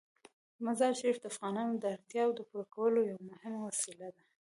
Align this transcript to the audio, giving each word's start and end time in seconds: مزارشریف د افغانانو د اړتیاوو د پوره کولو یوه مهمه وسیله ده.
مزارشریف 0.65 1.17
د 1.21 1.25
افغانانو 1.31 1.73
د 1.77 1.83
اړتیاوو 1.95 2.35
د 2.37 2.39
پوره 2.49 2.67
کولو 2.75 2.99
یوه 3.09 3.23
مهمه 3.31 3.59
وسیله 3.69 4.07
ده. 4.15 4.23